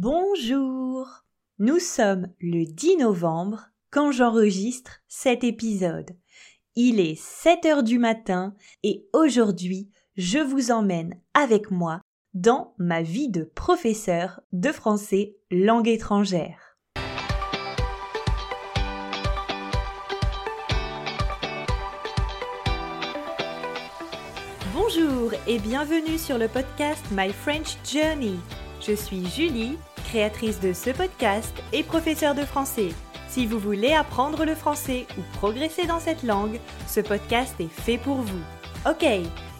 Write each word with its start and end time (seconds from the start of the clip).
Bonjour. 0.00 1.24
Nous 1.58 1.80
sommes 1.80 2.28
le 2.38 2.64
10 2.66 2.98
novembre 2.98 3.70
quand 3.90 4.12
j'enregistre 4.12 5.00
cet 5.08 5.42
épisode. 5.42 6.16
Il 6.76 7.00
est 7.00 7.20
7 7.20 7.66
heures 7.66 7.82
du 7.82 7.98
matin 7.98 8.54
et 8.84 9.08
aujourd'hui, 9.12 9.90
je 10.16 10.38
vous 10.38 10.70
emmène 10.70 11.20
avec 11.34 11.72
moi 11.72 12.00
dans 12.32 12.74
ma 12.78 13.02
vie 13.02 13.28
de 13.28 13.42
professeur 13.42 14.40
de 14.52 14.70
français 14.70 15.34
langue 15.50 15.88
étrangère. 15.88 16.78
Bonjour 24.72 25.32
et 25.48 25.58
bienvenue 25.58 26.18
sur 26.18 26.38
le 26.38 26.46
podcast 26.46 27.04
My 27.10 27.32
French 27.32 27.76
Journey. 27.84 28.36
Je 28.80 28.92
suis 28.92 29.26
Julie, 29.26 29.76
créatrice 30.08 30.58
de 30.60 30.72
ce 30.72 30.90
podcast 30.90 31.54
et 31.72 31.82
professeure 31.82 32.34
de 32.34 32.44
français. 32.44 32.88
Si 33.28 33.46
vous 33.46 33.58
voulez 33.58 33.92
apprendre 33.92 34.44
le 34.44 34.54
français 34.54 35.06
ou 35.18 35.22
progresser 35.36 35.86
dans 35.86 36.00
cette 36.00 36.22
langue, 36.22 36.58
ce 36.86 37.00
podcast 37.00 37.54
est 37.60 37.68
fait 37.68 37.98
pour 37.98 38.16
vous. 38.16 38.42
Ok, 38.86 39.04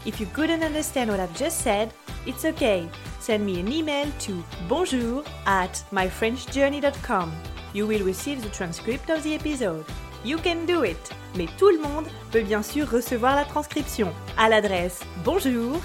if 0.07 0.19
you 0.19 0.27
couldn't 0.35 0.63
understand 0.63 1.09
what 1.09 1.21
I've 1.21 1.37
just 1.37 1.61
said, 1.61 1.91
it's 2.27 2.45
okay. 2.47 2.89
Send 3.21 3.45
me 3.45 3.59
an 3.59 3.71
email 3.71 4.07
to 4.27 4.43
bonjour 4.69 5.23
at 5.47 5.85
myfrenchjourney.com. 5.93 7.31
You 7.75 7.87
will 7.87 8.05
receive 8.05 8.43
the 8.43 8.51
transcript 8.51 9.11
of 9.11 9.23
the 9.23 9.35
episode. 9.35 9.85
You 10.25 10.39
can 10.39 10.65
do 10.67 10.83
it! 10.85 11.13
Mais 11.37 11.47
tout 11.59 11.69
le 11.69 11.79
monde 11.79 12.07
peut 12.33 12.41
bien 12.41 12.63
sûr 12.63 12.91
recevoir 12.91 13.37
la 13.37 13.45
transcription 13.45 14.13
à 14.39 14.49
l'adresse 14.49 15.01
bonjour 15.25 15.77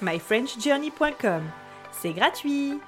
myfrenchjourney.com. 0.00 1.42
C'est 1.90 2.12
gratuit. 2.12 2.78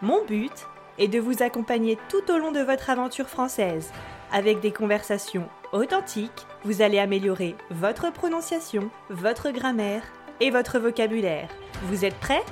Mon 0.00 0.24
but 0.24 0.52
est 0.98 1.08
de 1.08 1.18
vous 1.18 1.42
accompagner 1.42 1.98
tout 2.08 2.30
au 2.30 2.38
long 2.38 2.52
de 2.52 2.60
votre 2.60 2.88
aventure 2.88 3.28
française. 3.28 3.90
Avec 4.32 4.60
des 4.60 4.70
conversations 4.70 5.48
authentiques, 5.72 6.46
vous 6.64 6.82
allez 6.82 7.00
améliorer 7.00 7.56
votre 7.70 8.12
prononciation, 8.12 8.90
votre 9.10 9.50
grammaire 9.50 10.02
et 10.40 10.50
votre 10.50 10.78
vocabulaire. 10.78 11.48
Vous 11.84 12.04
êtes 12.04 12.14
prêts? 12.14 12.44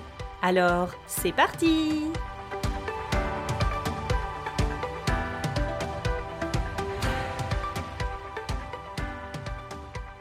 Alors, 0.42 0.90
c'est 1.06 1.32
parti 1.32 2.10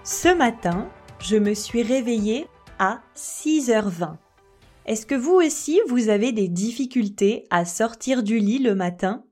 Ce 0.03 0.29
matin, 0.29 0.87
je 1.19 1.37
me 1.37 1.55
suis 1.55 1.81
réveillée 1.81 2.47
à 2.77 2.99
6h20. 3.15 4.17
Est-ce 4.85 5.07
que 5.07 5.15
vous 5.15 5.33
aussi, 5.33 5.79
vous 5.87 6.09
avez 6.09 6.31
des 6.31 6.47
difficultés 6.47 7.47
à 7.49 7.65
sortir 7.65 8.21
du 8.21 8.37
lit 8.37 8.59
le 8.59 8.75
matin? 8.75 9.25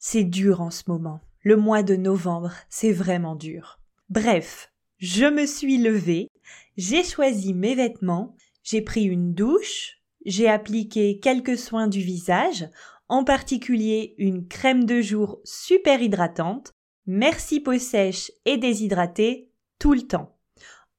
C'est 0.00 0.24
dur 0.24 0.60
en 0.60 0.70
ce 0.70 0.82
moment. 0.88 1.20
Le 1.44 1.56
mois 1.56 1.84
de 1.84 1.94
novembre, 1.94 2.52
c'est 2.68 2.90
vraiment 2.90 3.36
dur. 3.36 3.78
Bref, 4.08 4.72
je 4.98 5.26
me 5.26 5.46
suis 5.46 5.78
levée, 5.78 6.28
j'ai 6.76 7.04
choisi 7.04 7.54
mes 7.54 7.76
vêtements, 7.76 8.34
j'ai 8.64 8.82
pris 8.82 9.04
une 9.04 9.32
douche, 9.32 9.98
j'ai 10.24 10.48
appliqué 10.48 11.20
quelques 11.20 11.56
soins 11.56 11.86
du 11.86 12.00
visage, 12.00 12.68
en 13.08 13.22
particulier 13.22 14.16
une 14.18 14.48
crème 14.48 14.86
de 14.86 15.00
jour 15.00 15.38
super 15.44 16.02
hydratante, 16.02 16.72
merci 17.06 17.60
peau 17.60 17.78
sèche 17.78 18.32
et 18.44 18.56
déshydratée 18.56 19.52
tout 19.78 19.92
le 19.92 20.02
temps. 20.02 20.35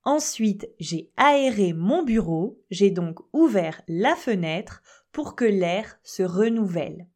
Ensuite, 0.07 0.69
j'ai 0.79 1.11
aéré 1.17 1.73
mon 1.73 2.01
bureau, 2.01 2.63
j'ai 2.71 2.91
donc 2.91 3.19
ouvert 3.33 3.81
la 3.89 4.15
fenêtre 4.15 4.81
pour 5.11 5.35
que 5.35 5.43
l'air 5.43 5.99
se 6.01 6.23
renouvelle. 6.23 7.09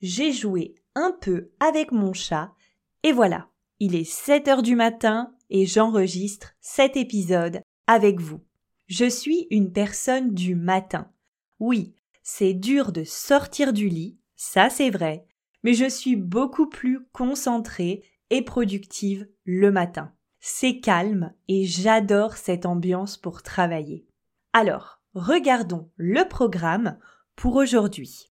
J'ai 0.00 0.32
joué 0.32 0.74
un 0.94 1.14
peu 1.20 1.50
avec 1.60 1.92
mon 1.92 2.14
chat 2.14 2.54
et 3.02 3.12
voilà, 3.12 3.50
il 3.80 3.94
est 3.94 4.10
7 4.10 4.48
heures 4.48 4.62
du 4.62 4.76
matin 4.76 5.34
et 5.50 5.66
j'enregistre 5.66 6.54
cet 6.62 6.96
épisode 6.96 7.60
avec 7.86 8.18
vous. 8.18 8.40
Je 8.86 9.10
suis 9.10 9.46
une 9.50 9.70
personne 9.70 10.32
du 10.32 10.54
matin. 10.54 11.12
Oui, 11.60 11.96
c'est 12.22 12.54
dur 12.54 12.92
de 12.92 13.04
sortir 13.04 13.74
du 13.74 13.90
lit, 13.90 14.16
ça 14.36 14.70
c'est 14.70 14.88
vrai, 14.88 15.26
mais 15.64 15.74
je 15.74 15.86
suis 15.86 16.16
beaucoup 16.16 16.70
plus 16.70 17.00
concentrée 17.12 18.04
et 18.30 18.40
productive 18.40 19.28
le 19.44 19.70
matin. 19.70 20.14
C'est 20.40 20.80
calme 20.80 21.32
et 21.48 21.64
j'adore 21.64 22.36
cette 22.36 22.66
ambiance 22.66 23.16
pour 23.16 23.42
travailler. 23.42 24.06
Alors, 24.52 25.00
regardons 25.14 25.90
le 25.96 26.28
programme 26.28 26.98
pour 27.34 27.56
aujourd'hui. 27.56 28.30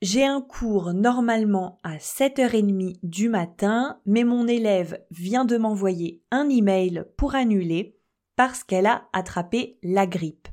J'ai 0.00 0.24
un 0.24 0.40
cours 0.40 0.92
normalement 0.92 1.80
à 1.82 1.96
7h30 1.96 2.98
du 3.02 3.28
matin, 3.28 4.00
mais 4.06 4.22
mon 4.22 4.46
élève 4.46 5.02
vient 5.10 5.44
de 5.44 5.56
m'envoyer 5.56 6.22
un 6.30 6.48
email 6.48 7.04
pour 7.16 7.34
annuler 7.34 7.96
parce 8.36 8.64
qu'elle 8.64 8.86
a 8.86 9.08
attrapé 9.12 9.78
la 9.82 10.06
grippe. 10.06 10.48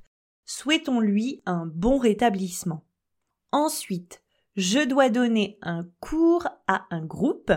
Souhaitons-lui 0.46 1.42
un 1.46 1.66
bon 1.66 1.98
rétablissement. 1.98 2.86
Ensuite, 3.52 4.22
je 4.56 4.86
dois 4.88 5.10
donner 5.10 5.58
un 5.62 5.88
cours 6.00 6.48
à 6.68 6.86
un 6.90 7.06
groupe 7.06 7.52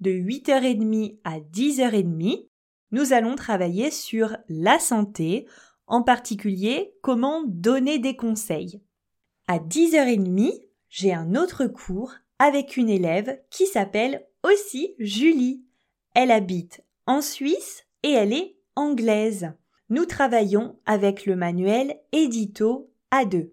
de 0.00 0.10
8h30 0.10 1.18
à 1.24 1.40
10h30 1.40 2.49
nous 2.92 3.12
allons 3.12 3.36
travailler 3.36 3.90
sur 3.90 4.36
la 4.48 4.78
santé, 4.78 5.46
en 5.86 6.02
particulier 6.02 6.94
comment 7.02 7.42
donner 7.46 7.98
des 7.98 8.16
conseils. 8.16 8.80
À 9.46 9.58
10h30, 9.58 10.60
j'ai 10.88 11.12
un 11.12 11.34
autre 11.34 11.66
cours 11.66 12.14
avec 12.38 12.76
une 12.76 12.88
élève 12.88 13.40
qui 13.50 13.66
s'appelle 13.66 14.26
aussi 14.42 14.94
Julie. 14.98 15.64
Elle 16.14 16.30
habite 16.30 16.82
en 17.06 17.20
Suisse 17.20 17.84
et 18.02 18.10
elle 18.10 18.32
est 18.32 18.56
anglaise. 18.76 19.52
Nous 19.88 20.04
travaillons 20.04 20.78
avec 20.86 21.26
le 21.26 21.36
manuel 21.36 22.00
Édito 22.12 22.90
A2. 23.12 23.50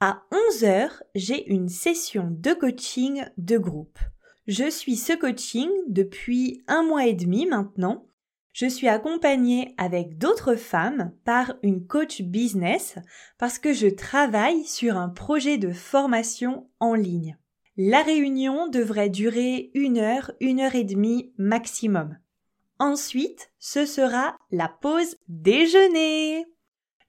À 0.00 0.22
11h, 0.30 0.90
j'ai 1.14 1.50
une 1.50 1.68
session 1.68 2.28
de 2.30 2.52
coaching 2.52 3.24
de 3.38 3.58
groupe. 3.58 3.98
Je 4.46 4.70
suis 4.70 4.96
ce 4.96 5.12
coaching 5.12 5.68
depuis 5.88 6.62
un 6.68 6.84
mois 6.84 7.06
et 7.06 7.14
demi 7.14 7.46
maintenant 7.46 8.06
je 8.56 8.64
suis 8.64 8.88
accompagnée 8.88 9.74
avec 9.76 10.16
d'autres 10.16 10.54
femmes 10.54 11.12
par 11.26 11.56
une 11.62 11.86
coach 11.86 12.22
business 12.22 12.96
parce 13.36 13.58
que 13.58 13.74
je 13.74 13.86
travaille 13.86 14.64
sur 14.64 14.96
un 14.96 15.10
projet 15.10 15.58
de 15.58 15.74
formation 15.74 16.66
en 16.80 16.94
ligne. 16.94 17.36
La 17.76 18.00
réunion 18.00 18.66
devrait 18.68 19.10
durer 19.10 19.70
une 19.74 19.98
heure, 19.98 20.32
une 20.40 20.60
heure 20.60 20.74
et 20.74 20.84
demie 20.84 21.34
maximum. 21.36 22.16
Ensuite, 22.78 23.52
ce 23.58 23.84
sera 23.84 24.38
la 24.50 24.68
pause 24.68 25.18
déjeuner. 25.28 26.46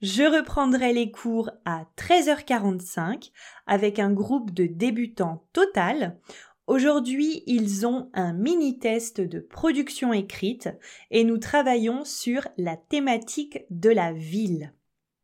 Je 0.02 0.24
reprendrai 0.24 0.92
les 0.92 1.12
cours 1.12 1.50
à 1.64 1.86
13h45 1.96 3.32
avec 3.68 4.00
un 4.00 4.12
groupe 4.12 4.52
de 4.52 4.66
débutants 4.66 5.48
total 5.54 6.20
Aujourd'hui, 6.68 7.44
ils 7.48 7.88
ont 7.88 8.10
un 8.14 8.34
mini-test 8.34 9.22
de 9.22 9.40
production 9.40 10.12
écrite 10.12 10.68
et 11.12 11.24
nous 11.24 11.38
travaillons 11.38 12.04
sur 12.04 12.46
la 12.58 12.76
thématique 12.76 13.60
de 13.70 13.90
la 13.90 14.12
ville. 14.12 14.74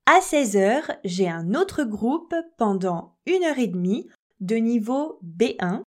À 0.05 0.21
16 0.21 0.55
heures, 0.55 0.91
j'ai 1.03 1.27
un 1.27 1.53
autre 1.53 1.83
groupe 1.83 2.33
pendant 2.57 3.17
une 3.25 3.43
heure 3.43 3.59
et 3.59 3.67
demie 3.67 4.07
de 4.39 4.55
niveau 4.55 5.19
B1 5.21 5.83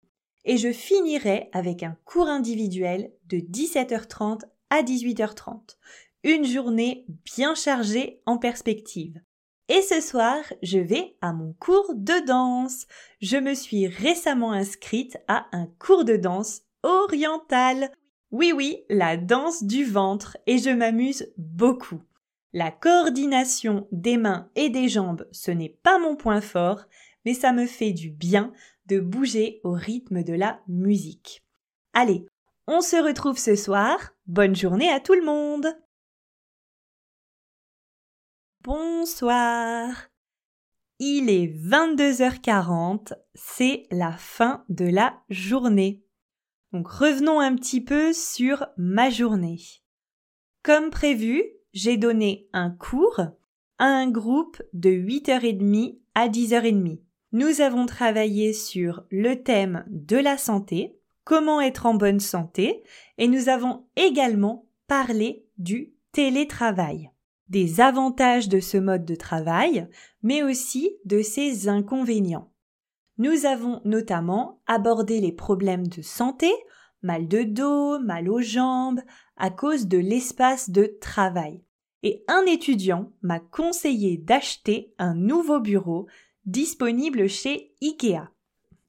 et 0.44 0.56
je 0.56 0.72
finirai 0.72 1.50
avec 1.52 1.84
un 1.84 1.96
cours 2.04 2.28
individuel 2.28 3.12
de 3.28 3.36
17h30 3.36 4.42
à 4.70 4.82
18h30. 4.82 5.76
Une 6.24 6.44
journée 6.44 7.06
bien 7.24 7.54
chargée 7.54 8.22
en 8.26 8.38
perspective. 8.38 9.20
Et 9.68 9.80
ce 9.80 10.00
soir, 10.00 10.40
je 10.62 10.78
vais 10.78 11.16
à 11.22 11.32
mon 11.32 11.54
cours 11.54 11.94
de 11.94 12.26
danse. 12.26 12.86
Je 13.20 13.38
me 13.38 13.54
suis 13.54 13.86
récemment 13.86 14.52
inscrite 14.52 15.16
à 15.26 15.46
un 15.52 15.66
cours 15.78 16.04
de 16.04 16.16
danse 16.16 16.62
oriental. 16.82 17.90
Oui 18.30 18.52
oui, 18.52 18.84
la 18.90 19.16
danse 19.16 19.64
du 19.64 19.84
ventre 19.84 20.36
et 20.46 20.58
je 20.58 20.70
m'amuse 20.70 21.32
beaucoup. 21.38 22.02
La 22.52 22.70
coordination 22.70 23.88
des 23.90 24.18
mains 24.18 24.50
et 24.54 24.68
des 24.68 24.88
jambes, 24.88 25.26
ce 25.32 25.50
n'est 25.50 25.76
pas 25.82 25.98
mon 25.98 26.14
point 26.14 26.42
fort, 26.42 26.84
mais 27.24 27.34
ça 27.34 27.52
me 27.52 27.66
fait 27.66 27.92
du 27.92 28.10
bien 28.10 28.52
de 28.86 29.00
bouger 29.00 29.60
au 29.64 29.72
rythme 29.72 30.22
de 30.22 30.34
la 30.34 30.60
musique. 30.68 31.42
Allez, 31.94 32.26
on 32.66 32.80
se 32.80 32.96
retrouve 32.96 33.38
ce 33.38 33.56
soir. 33.56 34.12
Bonne 34.26 34.54
journée 34.54 34.90
à 34.90 35.00
tout 35.00 35.14
le 35.14 35.24
monde. 35.24 35.66
Bonsoir. 38.64 39.90
Il 40.98 41.28
est 41.28 41.48
22h40, 41.48 43.12
c'est 43.34 43.82
la 43.90 44.12
fin 44.12 44.64
de 44.70 44.86
la 44.86 45.20
journée. 45.28 46.02
Donc 46.72 46.88
revenons 46.88 47.40
un 47.40 47.56
petit 47.56 47.82
peu 47.82 48.14
sur 48.14 48.66
ma 48.78 49.10
journée. 49.10 49.58
Comme 50.62 50.88
prévu, 50.88 51.44
j'ai 51.74 51.98
donné 51.98 52.48
un 52.54 52.70
cours 52.70 53.20
à 53.76 53.84
un 53.84 54.10
groupe 54.10 54.62
de 54.72 54.88
8h30 54.88 55.98
à 56.14 56.30
10h30. 56.30 57.02
nous 57.32 57.60
avons 57.60 57.84
travaillé 57.84 58.54
sur 58.54 59.04
le 59.10 59.42
thème 59.42 59.84
de 59.88 60.16
la 60.16 60.38
santé, 60.38 60.98
comment 61.24 61.60
être 61.60 61.84
en 61.84 61.92
bonne 61.92 62.20
santé, 62.20 62.82
et 63.18 63.28
nous 63.28 63.50
avons 63.50 63.84
également 63.96 64.70
parlé 64.86 65.46
du 65.58 65.92
télétravail, 66.12 67.10
des 67.48 67.80
avantages 67.80 68.48
de 68.48 68.60
ce 68.60 68.76
mode 68.76 69.04
de 69.04 69.14
travail, 69.14 69.88
mais 70.22 70.42
aussi 70.42 70.96
de 71.04 71.22
ses 71.22 71.68
inconvénients. 71.68 72.50
Nous 73.18 73.46
avons 73.46 73.80
notamment 73.84 74.60
abordé 74.66 75.20
les 75.20 75.32
problèmes 75.32 75.86
de 75.86 76.02
santé, 76.02 76.50
mal 77.02 77.28
de 77.28 77.42
dos, 77.42 77.98
mal 78.00 78.28
aux 78.28 78.40
jambes, 78.40 79.00
à 79.36 79.50
cause 79.50 79.86
de 79.86 79.98
l'espace 79.98 80.70
de 80.70 80.96
travail. 81.00 81.62
Et 82.02 82.24
un 82.28 82.44
étudiant 82.46 83.12
m'a 83.22 83.40
conseillé 83.40 84.18
d'acheter 84.18 84.92
un 84.98 85.14
nouveau 85.14 85.60
bureau 85.60 86.06
disponible 86.44 87.28
chez 87.28 87.72
IKEA. 87.80 88.30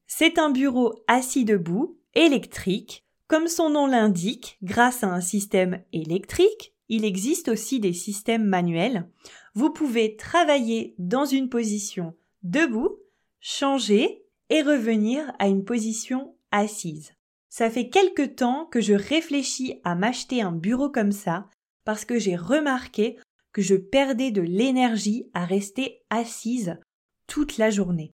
C'est 0.07 0.38
un 0.38 0.50
bureau 0.50 0.94
assis 1.07 1.46
debout, 1.46 1.98
électrique. 2.13 3.06
Comme 3.28 3.48
son 3.48 3.69
nom 3.72 3.88
l'indique, 3.88 4.57
grâce 4.62 5.04
à 5.04 5.07
un 5.07 5.22
système 5.22 5.84
électrique, 5.94 6.75
il 6.90 7.06
existe 7.06 7.48
aussi 7.48 7.80
des 7.80 7.94
systèmes 7.94 8.46
manuels. 8.46 9.08
Vous 9.54 9.72
pouvez 9.72 10.16
travailler 10.16 10.96
dans 10.98 11.26
une 11.26 11.50
position 11.50 12.14
debout 12.44 12.98
changer 13.40 14.24
et 14.50 14.62
revenir 14.62 15.32
à 15.40 15.48
une 15.48 15.66
position 15.66 16.36
assise. 16.52 17.14
Ça 17.50 17.70
fait 17.70 17.90
quelque 17.90 18.26
temps 18.26 18.66
que 18.66 18.82
je 18.82 18.94
réfléchis 18.94 19.80
à 19.84 19.96
m'acheter 19.96 20.42
un 20.42 20.52
bureau 20.52 20.90
comme 20.90 21.12
ça 21.12 21.50
parce 21.84 22.06
que 22.06 22.20
j'ai 22.20 22.36
remarqué 22.36 23.18
que 23.54 23.62
je 23.62 23.76
perdais 23.76 24.31
de 24.31 24.42
l'énergie 24.42 25.30
à 25.34 25.46
rester 25.46 26.02
assise 26.10 26.78
toute 27.28 27.58
la 27.58 27.70
journée. 27.70 28.12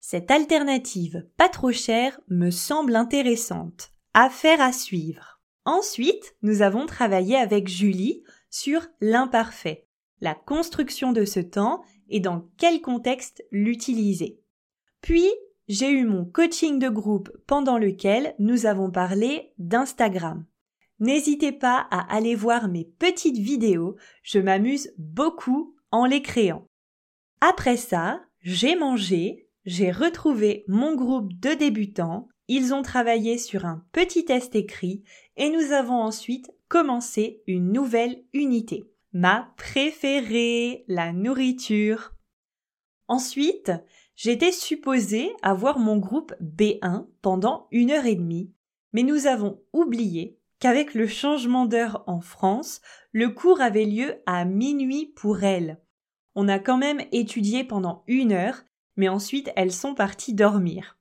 Cette 0.00 0.30
alternative 0.30 1.26
pas 1.36 1.48
trop 1.48 1.72
chère 1.72 2.20
me 2.28 2.50
semble 2.50 2.96
intéressante. 2.96 3.92
Affaire 4.14 4.60
à 4.60 4.72
suivre. 4.72 5.35
Ensuite, 5.66 6.36
nous 6.42 6.62
avons 6.62 6.86
travaillé 6.86 7.36
avec 7.36 7.66
Julie 7.66 8.22
sur 8.50 8.86
l'imparfait, 9.00 9.88
la 10.20 10.34
construction 10.34 11.12
de 11.12 11.24
ce 11.24 11.40
temps 11.40 11.82
et 12.08 12.20
dans 12.20 12.48
quel 12.56 12.80
contexte 12.80 13.44
l'utiliser. 13.50 14.40
Puis, 15.00 15.28
j'ai 15.66 15.90
eu 15.90 16.04
mon 16.04 16.24
coaching 16.24 16.78
de 16.78 16.88
groupe 16.88 17.30
pendant 17.48 17.78
lequel 17.78 18.36
nous 18.38 18.66
avons 18.66 18.92
parlé 18.92 19.52
d'Instagram. 19.58 20.46
N'hésitez 21.00 21.50
pas 21.50 21.88
à 21.90 22.14
aller 22.14 22.36
voir 22.36 22.68
mes 22.68 22.84
petites 22.84 23.38
vidéos, 23.38 23.96
je 24.22 24.38
m'amuse 24.38 24.94
beaucoup 24.96 25.74
en 25.90 26.06
les 26.06 26.22
créant. 26.22 26.68
Après 27.40 27.76
ça, 27.76 28.22
j'ai 28.40 28.76
mangé, 28.76 29.48
j'ai 29.64 29.90
retrouvé 29.90 30.64
mon 30.68 30.94
groupe 30.94 31.32
de 31.40 31.54
débutants, 31.54 32.28
ils 32.48 32.74
ont 32.74 32.82
travaillé 32.82 33.38
sur 33.38 33.64
un 33.64 33.84
petit 33.92 34.24
test 34.24 34.54
écrit 34.54 35.02
et 35.36 35.50
nous 35.50 35.72
avons 35.72 36.00
ensuite 36.00 36.52
commencé 36.68 37.42
une 37.46 37.72
nouvelle 37.72 38.22
unité. 38.32 38.90
Ma 39.12 39.52
préférée, 39.56 40.84
la 40.88 41.12
nourriture. 41.12 42.12
Ensuite, 43.08 43.72
J'étais 44.16 44.50
supposée 44.50 45.30
avoir 45.42 45.78
mon 45.78 45.98
groupe 45.98 46.34
B1 46.40 47.06
pendant 47.20 47.68
une 47.70 47.90
heure 47.90 48.06
et 48.06 48.14
demie, 48.14 48.50
mais 48.94 49.02
nous 49.02 49.26
avons 49.26 49.60
oublié 49.74 50.38
qu'avec 50.58 50.94
le 50.94 51.06
changement 51.06 51.66
d'heure 51.66 52.02
en 52.06 52.22
France, 52.22 52.80
le 53.12 53.28
cours 53.28 53.60
avait 53.60 53.84
lieu 53.84 54.14
à 54.24 54.46
minuit 54.46 55.12
pour 55.16 55.44
elles. 55.44 55.78
On 56.34 56.48
a 56.48 56.58
quand 56.58 56.78
même 56.78 57.02
étudié 57.12 57.62
pendant 57.62 58.04
une 58.06 58.32
heure, 58.32 58.62
mais 58.96 59.10
ensuite 59.10 59.50
elles 59.54 59.72
sont 59.72 59.94
parties 59.94 60.32
dormir. 60.32 60.95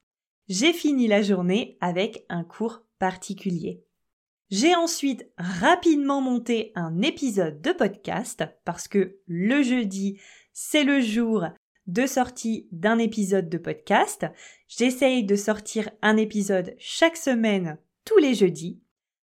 J'ai 0.48 0.74
fini 0.74 1.08
la 1.08 1.24
journée 1.24 1.76
avec 1.82 2.24
un 2.30 2.44
cours 2.44 2.84
particulier. 3.00 3.84
J'ai 4.52 4.76
ensuite 4.76 5.28
rapidement 5.40 6.22
monté 6.22 6.72
un 6.76 7.02
épisode 7.02 7.62
de 7.62 7.72
podcast 7.72 8.44
parce 8.64 8.88
que 8.88 9.18
le 9.26 9.64
jeudi, 9.64 10.20
c'est 10.54 10.84
le 10.84 11.02
jour 11.02 11.46
de 11.88 12.06
sortie 12.06 12.68
d'un 12.72 13.00
épisode 13.00 13.50
de 13.50 13.58
podcast. 13.58 14.28
J'essaye 14.68 15.24
de 15.24 15.36
sortir 15.36 15.90
un 16.04 16.16
épisode 16.16 16.76
chaque 16.78 17.18
semaine 17.18 17.80
tous 18.06 18.18
les 18.20 18.36
jeudis. 18.36 18.80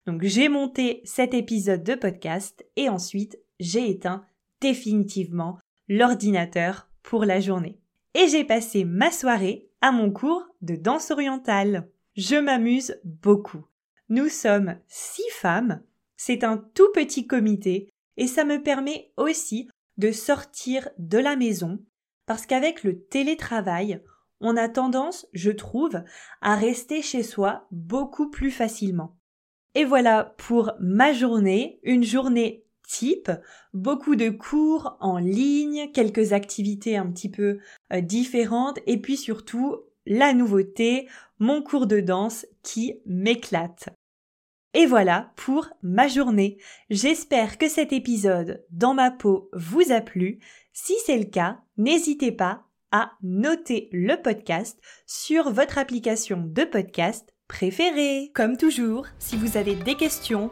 Donc 0.08 0.24
j'ai 0.24 0.48
monté 0.48 1.02
cet 1.04 1.34
épisode 1.34 1.84
de 1.84 1.96
podcast 1.96 2.66
et 2.78 2.88
ensuite 2.88 3.38
j'ai 3.60 3.90
éteint 3.90 4.24
définitivement 4.62 5.60
l'ordinateur 5.90 6.90
pour 7.04 7.26
la 7.26 7.42
journée. 7.42 7.79
Et 8.14 8.28
j'ai 8.28 8.44
passé 8.44 8.86
ma 8.86 9.12
soirée 9.12 9.70
à 9.82 9.92
mon 9.92 10.12
cours 10.12 10.46
de 10.62 10.76
danse 10.76 11.12
orientale. 11.12 11.90
Je 12.16 12.36
m'amuse 12.36 13.00
beaucoup. 13.04 13.66
Nous 14.10 14.30
sommes 14.30 14.78
six 14.88 15.30
femmes, 15.32 15.84
c'est 16.18 16.44
un 16.44 16.58
tout 16.58 16.92
petit 16.94 17.28
comité 17.28 17.90
et 18.18 18.28
ça 18.28 18.44
me 18.44 18.62
permet 18.62 19.12
aussi 19.16 19.70
de 19.98 20.12
sortir 20.12 20.90
de 20.98 21.18
la 21.18 21.36
maison 21.36 21.80
parce 22.26 22.46
qu'avec 22.46 22.84
le 22.84 23.04
télétravail, 23.06 24.04
on 24.42 24.56
a 24.56 24.70
tendance, 24.70 25.28
je 25.34 25.52
trouve, 25.52 26.02
à 26.42 26.56
rester 26.56 27.02
chez 27.02 27.24
soi 27.24 27.68
beaucoup 27.72 28.30
plus 28.30 28.52
facilement. 28.52 29.18
Et 29.76 29.86
voilà 29.86 30.36
pour 30.38 30.74
ma 30.80 31.14
journée, 31.14 31.80
une 31.84 32.04
journée 32.04 32.66
type, 32.90 33.32
beaucoup 33.74 34.16
de 34.16 34.30
cours 34.30 34.98
en 35.00 35.20
ligne, 35.20 35.92
quelques 35.94 36.34
activités 36.34 36.98
un 36.98 37.06
petit 37.12 37.30
peu 37.30 37.60
euh, 37.94 38.02
différentes 38.02 38.80
et 38.88 39.00
puis 39.00 39.16
surtout 39.16 39.78
la 40.06 40.34
nouveauté, 40.34 41.08
mon 41.38 41.62
cours 41.62 41.86
de 41.86 42.00
danse 42.00 42.48
qui 42.64 43.00
m'éclate. 43.06 43.90
Et 44.74 44.86
voilà 44.86 45.32
pour 45.36 45.70
ma 45.82 46.08
journée. 46.08 46.58
J'espère 46.90 47.58
que 47.58 47.70
cet 47.70 47.94
épisode 47.94 48.66
dans 48.72 48.94
ma 48.94 49.12
peau 49.12 49.50
vous 49.54 49.92
a 49.92 50.02
plu. 50.02 50.40
Si 50.74 50.94
c'est 51.06 51.18
le 51.18 51.26
cas, 51.26 51.60
n'hésitez 51.78 52.32
pas 52.32 52.64
à 52.92 53.12
noter 53.22 53.90
le 53.92 54.20
podcast 54.20 54.80
sur 55.06 55.52
votre 55.52 55.78
application 55.78 56.44
de 56.44 56.64
podcast 56.64 57.34
préférée. 57.48 58.32
Comme 58.34 58.58
toujours, 58.58 59.08
si 59.18 59.36
vous 59.36 59.58
avez 59.58 59.76
des 59.76 59.96
questions, 59.96 60.52